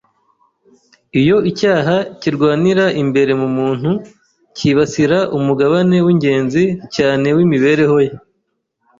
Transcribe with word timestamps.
Iyo 1.19 1.37
icyaha 1.51 1.95
kirwanira 2.21 2.85
imbere 3.01 3.31
mu 3.41 3.47
muntu, 3.57 3.91
kibasira 4.57 5.19
umugabane 5.37 5.97
w’ingenzi 6.05 6.63
cyane 6.95 7.27
w’imibereho 7.35 7.97
ye 8.05 8.13